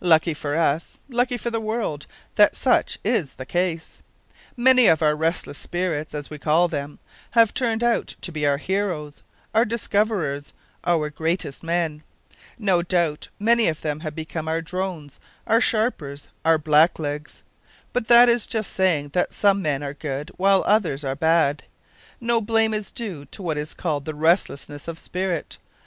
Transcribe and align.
Lucky 0.00 0.32
for 0.32 0.56
us, 0.56 0.98
lucky 1.10 1.36
for 1.36 1.50
the 1.50 1.60
world, 1.60 2.06
that 2.36 2.56
such 2.56 2.98
is 3.04 3.34
the 3.34 3.44
case! 3.44 4.00
Many 4.56 4.86
of 4.86 5.02
our 5.02 5.14
"restless 5.14 5.58
spirits," 5.58 6.14
as 6.14 6.30
we 6.30 6.38
call 6.38 6.68
them, 6.68 7.00
have 7.32 7.52
turned 7.52 7.82
out 7.84 8.14
to 8.22 8.32
be 8.32 8.46
our 8.46 8.56
heroes, 8.56 9.22
our 9.54 9.66
discoverers, 9.66 10.54
our 10.84 11.10
greatest 11.10 11.62
men. 11.62 12.02
No 12.58 12.80
doubt 12.80 13.28
many 13.38 13.68
of 13.68 13.82
them 13.82 14.00
have 14.00 14.14
become 14.14 14.48
our 14.48 14.62
drones, 14.62 15.20
our 15.46 15.60
sharpers, 15.60 16.28
our 16.46 16.56
blacklegs. 16.58 17.42
But 17.92 18.08
that 18.08 18.30
is 18.30 18.46
just 18.46 18.72
saying 18.72 19.10
that 19.10 19.34
some 19.34 19.60
men 19.60 19.82
are 19.82 19.92
good, 19.92 20.30
while 20.38 20.62
others 20.66 21.04
are 21.04 21.14
bad 21.14 21.62
no 22.22 22.40
blame 22.40 22.72
is 22.72 22.90
due 22.90 23.26
to 23.26 23.42
what 23.42 23.58
is 23.58 23.74
called 23.74 24.06
the 24.06 24.14
restlessness 24.14 24.88
of 24.88 24.98
spirit. 24.98 25.58